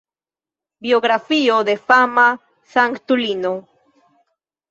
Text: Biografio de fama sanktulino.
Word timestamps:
Biografio 0.85 1.57
de 1.67 1.75
fama 1.91 2.25
sanktulino. 2.77 3.51